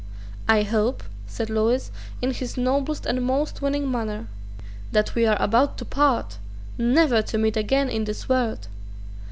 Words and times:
"I 0.49 0.63
hope," 0.63 1.03
said 1.27 1.51
Lewis, 1.51 1.91
in 2.23 2.31
his 2.33 2.57
noblest 2.57 3.05
and 3.05 3.21
most 3.23 3.61
winning 3.61 3.91
manner, 3.91 4.25
"that 4.91 5.13
we 5.13 5.27
are 5.27 5.39
about 5.39 5.77
to 5.77 5.85
part, 5.85 6.39
never 6.75 7.21
to 7.21 7.37
meet 7.37 7.55
again 7.55 7.87
in 7.87 8.05
this 8.05 8.27
world. 8.27 8.67